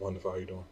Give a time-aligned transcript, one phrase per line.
[0.00, 0.30] Wonderful.
[0.30, 0.64] How you doing?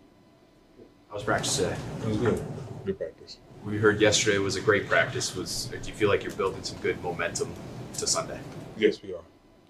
[1.10, 1.76] How's practice today?
[2.02, 2.42] It was good.
[2.86, 3.36] Good practice.
[3.62, 5.36] We heard yesterday was a great practice.
[5.36, 7.52] Was do you feel like you're building some good momentum
[7.98, 8.40] to Sunday?
[8.78, 9.20] Yes, we are.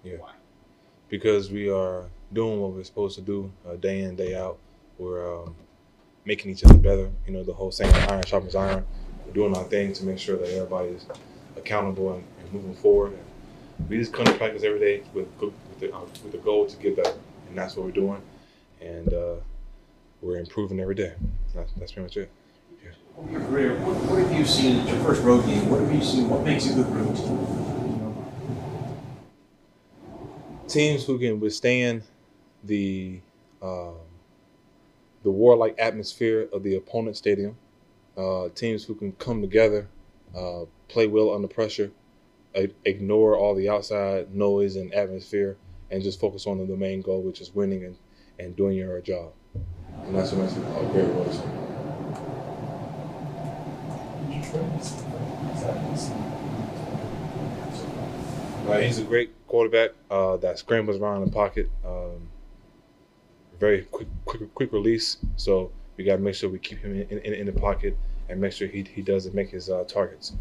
[0.05, 0.15] Yeah.
[0.19, 0.31] Why?
[1.09, 4.59] Because we are doing what we're supposed to do uh, day in, day out.
[4.97, 5.55] We're um,
[6.23, 7.11] making each other better.
[7.27, 8.85] You know, the whole saying, iron sharpens iron.
[9.25, 11.05] We're doing our thing to make sure that everybody is
[11.57, 13.11] accountable and, and moving forward.
[13.11, 16.65] And we just come to practice every day with, with, the, uh, with the goal
[16.65, 17.17] to get better.
[17.49, 18.21] And that's what we're doing.
[18.81, 19.35] And uh,
[20.21, 21.13] we're improving every day.
[21.53, 22.31] That's, that's pretty much it.
[23.17, 25.69] Over your career, what, what have you seen at your first road game?
[25.69, 26.29] What have you seen?
[26.29, 27.45] What makes a good road team?
[30.67, 32.03] teams who can withstand
[32.63, 33.19] the
[33.61, 33.95] um,
[35.23, 37.57] the warlike atmosphere of the opponent stadium,
[38.17, 39.87] uh, teams who can come together,
[40.37, 41.91] uh, play well under pressure,
[42.55, 45.57] i- ignore all the outside noise and atmosphere,
[45.91, 47.97] and just focus on the, the main goal, which is winning and,
[48.39, 49.33] and doing your job.
[50.05, 50.49] And that's what
[58.65, 58.77] great.
[58.77, 61.69] Uh, he's a great quarterback uh, that scrambles around the pocket.
[61.85, 62.29] Um,
[63.59, 65.17] very quick, quick, quick release.
[65.35, 67.97] So we got to make sure we keep him in, in, in the pocket
[68.29, 70.33] and make sure he, he doesn't make his uh, targets.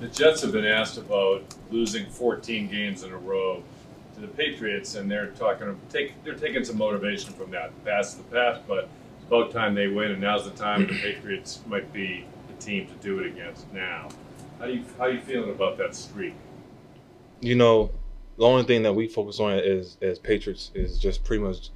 [0.00, 3.62] The Jets have been asked about losing 14 games in a row
[4.20, 7.72] to the Patriots, and they're talking take they're taking some motivation from that.
[7.84, 11.60] Past the past, but it's about time they win, and now's the time the Patriots
[11.66, 13.72] might be the team to do it against.
[13.72, 14.08] Now,
[14.58, 16.34] how do you how you feeling about that streak?
[17.40, 17.90] You know,
[18.36, 21.70] the only thing that we focus on is as Patriots is just pretty much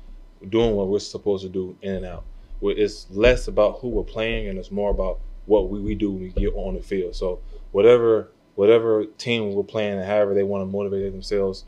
[0.49, 2.25] doing what we're supposed to do in and out.
[2.63, 6.23] It's less about who we're playing and it's more about what we, we do when
[6.23, 7.17] we get on the field.
[7.17, 7.41] So
[7.73, 11.65] whatever whatever team we're playing and however they want to motivate themselves,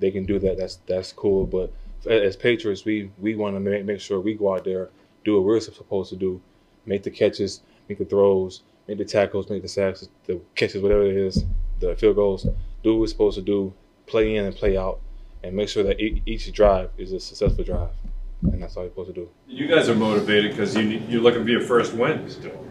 [0.00, 0.56] they can do that.
[0.58, 1.46] That's that's cool.
[1.46, 1.72] But
[2.10, 4.90] as Patriots, we we want to make, make sure we go out there,
[5.24, 6.40] do what we're supposed to do,
[6.86, 11.04] make the catches, make the throws, make the tackles, make the sacks, the catches, whatever
[11.04, 11.44] it is,
[11.80, 12.46] the field goals.
[12.82, 13.72] Do what we're supposed to do,
[14.06, 15.00] play in and play out,
[15.42, 17.90] and make sure that each drive is a successful drive.
[18.42, 19.28] And that's all you're supposed to do.
[19.48, 22.66] You guys are motivated because you you're looking for your first win still.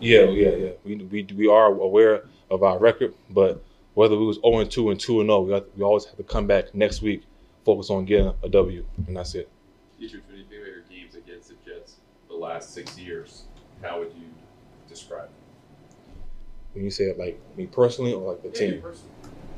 [0.00, 0.70] Yeah, yeah, yeah.
[0.84, 3.62] We we we are aware of our record, but
[3.98, 6.16] whether we was 0 and 2 and 2 and 0, we, have, we always have
[6.16, 7.24] to come back next week,
[7.64, 9.48] focus on getting a W, and that's it.
[10.00, 11.96] Deatrich, when you think about your games against the Jets
[12.28, 13.42] the last six years,
[13.82, 14.28] how would you
[14.88, 15.32] describe them?
[16.74, 18.84] When you say it like me personally or like the Yeah, team.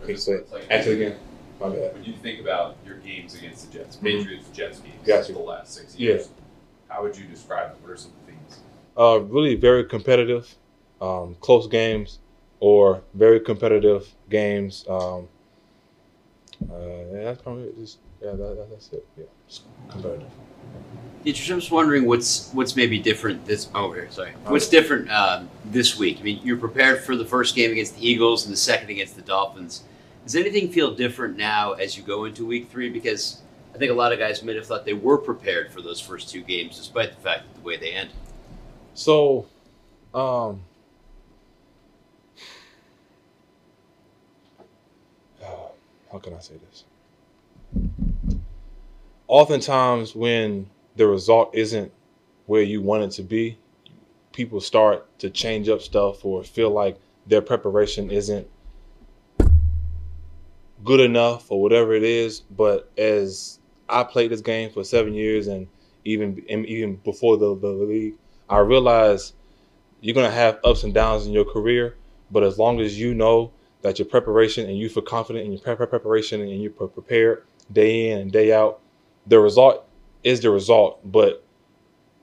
[0.02, 1.18] Okay, so like- it again.
[1.60, 1.92] My bad.
[1.92, 4.00] When you think about your games against the Jets, Mhm.
[4.04, 5.34] Patriots, Jets games, Gotcha.
[5.34, 6.12] the last six Yeah.
[6.14, 6.30] years,
[6.88, 7.82] how would you describe them?
[7.82, 8.60] What are some themes?
[8.96, 10.56] Uh, really very competitive,
[11.02, 12.20] um, close games,
[12.60, 14.84] or very competitive games.
[14.88, 15.28] Um,
[16.70, 16.76] uh,
[17.12, 17.72] yeah, that's probably.
[17.78, 19.06] Just yeah, that, that, that's it.
[19.16, 20.28] Yeah, just competitive.
[21.24, 23.68] Deatrich, I'm just wondering what's what's maybe different this.
[23.74, 24.32] Oh, here, sorry.
[24.46, 26.18] What's different um, this week?
[26.20, 29.16] I mean, you're prepared for the first game against the Eagles and the second against
[29.16, 29.84] the Dolphins.
[30.24, 32.90] Does anything feel different now as you go into Week Three?
[32.90, 33.40] Because
[33.74, 36.30] I think a lot of guys may have thought they were prepared for those first
[36.30, 38.10] two games, despite the fact that the way they end.
[38.94, 39.46] So,
[40.14, 40.62] um,
[46.10, 46.84] how can I say this?
[49.28, 51.92] Oftentimes, when the result isn't
[52.46, 53.58] where you want it to be,
[54.32, 58.48] people start to change up stuff or feel like their preparation isn't
[60.84, 62.40] good enough or whatever it is.
[62.40, 65.68] But as I played this game for seven years, and
[66.04, 68.14] even and even before the, the league,
[68.48, 69.34] I realized
[70.00, 71.96] you're gonna have ups and downs in your career,
[72.32, 75.60] but as long as you know that your preparation and you feel confident in your
[75.60, 78.80] prep preparation and you're prepared day in and day out,
[79.26, 79.86] the result
[80.22, 81.00] is the result.
[81.10, 81.44] But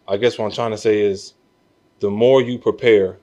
[0.07, 1.33] I guess what I'm trying to say is,
[1.99, 3.17] the more you prepare,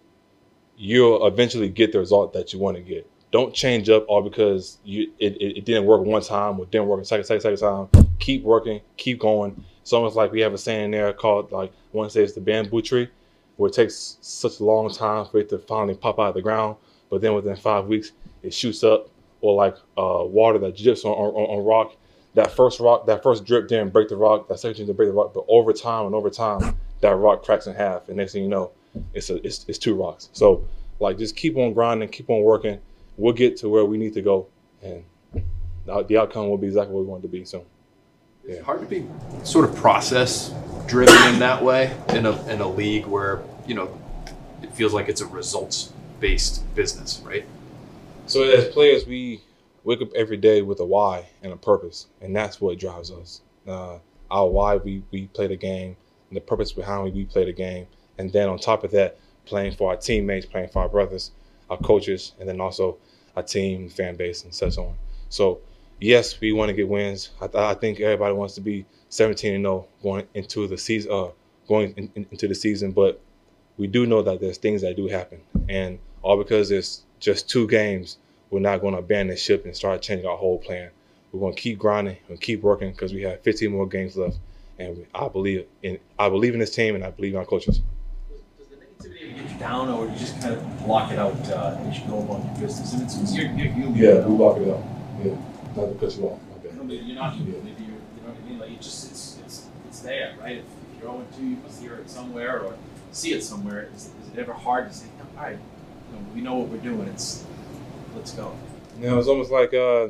[0.77, 3.09] you'll eventually get the result that you want to get.
[3.31, 6.87] Don't change up all because you it, it, it didn't work one time or didn't
[6.87, 8.09] work a second, second, second time.
[8.19, 9.65] Keep working, keep going.
[9.83, 12.33] It's almost like we have a saying there called like I want to say it's
[12.33, 13.09] the bamboo tree,
[13.57, 16.43] where it takes such a long time for it to finally pop out of the
[16.43, 16.77] ground,
[17.11, 18.13] but then within five weeks
[18.45, 19.09] it shoots up,
[19.41, 21.97] or like uh, water that drips on, on, on rock.
[22.35, 24.49] That first rock, that first drip didn't break the rock.
[24.49, 27.67] That second didn't break the rock, but over time and over time, that rock cracks
[27.67, 28.73] in half, and next thing you know,
[29.13, 30.31] it's a it's, it's two rocks.
[30.33, 30.67] So
[31.01, 32.81] like just keep on grinding, keep on working.
[33.17, 34.49] We'll get to where we need to go,
[34.83, 35.05] and
[35.85, 37.45] the outcome will be exactly what we want it to be.
[37.45, 37.65] So.
[38.47, 39.07] It's hard to be
[39.43, 40.53] sort of process
[40.87, 43.99] driven in that way in a in a league where you know
[44.63, 47.47] it feels like it's a results based business, right?
[48.27, 49.43] So as players, we
[49.85, 53.43] wake up every day with a why and a purpose, and that's what drives us.
[53.67, 53.99] Uh,
[54.31, 55.97] our why we, we play the game
[56.31, 57.87] and the purpose behind we play the game.
[58.19, 61.33] And then on top of that, playing for our teammates, playing for our brothers,
[61.69, 62.97] our coaches, and then also
[63.37, 64.95] our team, fan base, and such on.
[65.29, 65.61] So,
[66.01, 67.31] yes, we want to get wins.
[67.41, 71.13] I, th- I think everybody wants to be 17 and 0 going into the season,
[71.13, 71.29] uh,
[71.69, 72.93] going in, in- into the season.
[72.93, 73.21] But
[73.77, 77.67] we do know that there's things that do happen, and all because it's just two
[77.67, 78.19] games,
[78.51, 80.91] we're not going to abandon ship and start changing our whole plan.
[81.33, 84.39] We're going to keep grinding and keep working because we have 15 more games left,
[84.79, 87.45] and we, I believe in I believe in this team and I believe in our
[87.45, 87.81] coaches.
[88.59, 91.19] Does the negativity ever get you down, or do you just kind of block it
[91.19, 92.93] out uh, as you go about your business?
[92.93, 94.37] And it's, it's you're, you're human.
[94.37, 94.85] block it out.
[95.25, 95.37] Yeah,
[95.75, 96.41] not to cut you off.
[96.63, 97.37] You know, maybe you're not.
[97.37, 98.59] Maybe you're, you know what I mean?
[98.61, 100.59] Like it just, it's, it's, it's there, right?
[100.59, 102.77] If, if you're going to, you must hear it somewhere or
[103.11, 103.89] see it somewhere.
[103.97, 105.07] Is, is it ever hard to say,
[105.37, 105.74] all right, you
[106.35, 107.09] we know what we're doing.
[107.09, 107.45] It's,
[108.15, 108.57] let's go.
[109.01, 110.09] You know, it's almost like uh,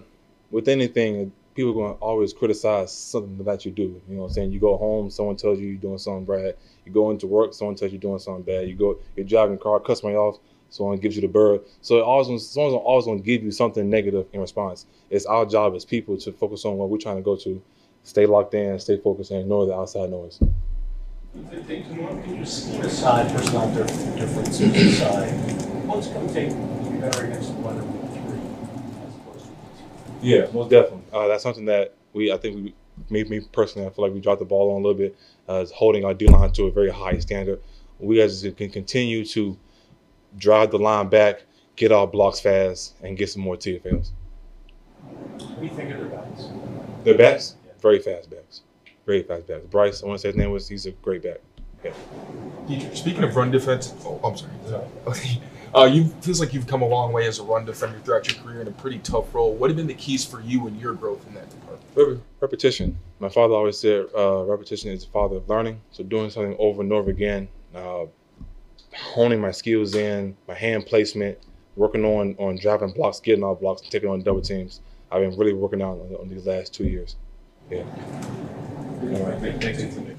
[0.51, 3.83] with anything, people are going to always criticize something that you do.
[3.83, 4.53] You know what I'm saying?
[4.53, 6.57] You go home, someone tells you you're doing something bad.
[6.85, 8.69] You go into work, someone tells you you're doing something bad.
[8.69, 10.39] You go, you're driving a car, cut somebody off,
[10.71, 11.61] someone gives you the bird.
[11.81, 14.87] So it always, someone's always going to give you something negative in response.
[15.11, 17.63] It's our job as people to focus on what we're trying to go to,
[18.03, 20.41] stay locked in, stay focused, and ignore the outside noise.
[21.51, 25.54] Can you just keep aside personnel dif- differences aside?
[25.95, 28.41] What's going to take to be better against the weather week three
[29.07, 30.27] as opposed to week two?
[30.27, 31.05] Yeah, most definitely.
[31.13, 32.75] Uh, that's something that we, I think, we,
[33.11, 35.65] me, me personally, I feel like we dropped the ball on a little bit, uh,
[35.73, 37.61] holding our D line to a very high standard.
[38.01, 39.57] We guys can continue to
[40.37, 41.45] drive the line back,
[41.77, 44.11] get our blocks fast, and get some more TFLs.
[45.01, 46.49] What do you think of their backs?
[47.05, 48.63] Their backs, very fast backs,
[49.07, 49.65] very fast backs.
[49.71, 51.39] Bryce, I want to say his name was, he's a great back.
[52.67, 54.53] Deatrich, speaking of run defense, oh, I'm sorry.
[55.07, 55.41] Okay.
[55.75, 58.41] Uh, you feels like you've come a long way as a run defender throughout your
[58.41, 59.55] career in a pretty tough role.
[59.55, 62.23] What have been the keys for you and your growth in that department?
[62.41, 62.97] Repetition.
[63.19, 65.81] My father always said uh, repetition is the father of learning.
[65.91, 68.05] So doing something over and over again, uh,
[68.97, 71.39] honing my skills in, my hand placement,
[71.75, 74.81] working on on driving blocks, getting off blocks, and taking on double teams.
[75.11, 77.17] I've been really working out on, on these last two years.
[77.69, 77.79] Yeah.
[77.81, 80.14] All right, thank- thanks, Anthony.